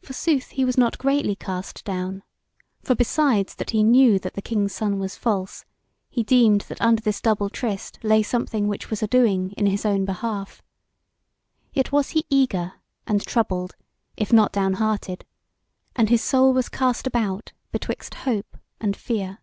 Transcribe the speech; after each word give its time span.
Forsooth 0.00 0.50
he 0.50 0.64
was 0.64 0.78
not 0.78 0.96
greatly 0.96 1.34
cast 1.34 1.82
down, 1.84 2.22
for 2.84 2.94
besides 2.94 3.56
that 3.56 3.70
he 3.70 3.82
knew 3.82 4.16
that 4.20 4.34
the 4.34 4.42
King's 4.42 4.72
Son 4.72 5.00
was 5.00 5.16
false, 5.16 5.64
he 6.08 6.22
deemed 6.22 6.60
that 6.68 6.80
under 6.80 7.02
this 7.02 7.20
double 7.20 7.50
tryst 7.50 7.98
lay 8.04 8.22
something 8.22 8.68
which 8.68 8.90
was 8.90 9.02
a 9.02 9.08
doing 9.08 9.50
in 9.56 9.66
his 9.66 9.84
own 9.84 10.04
behalf. 10.04 10.62
Yet 11.72 11.90
was 11.90 12.10
he 12.10 12.26
eager 12.30 12.74
and 13.08 13.22
troubled, 13.26 13.74
if 14.16 14.32
not 14.32 14.52
down 14.52 14.74
hearted, 14.74 15.24
and 15.96 16.10
his 16.10 16.22
soul 16.22 16.52
was 16.52 16.68
cast 16.68 17.08
about 17.08 17.52
betwixt 17.72 18.14
hope 18.22 18.56
and 18.80 18.96
fear. 18.96 19.38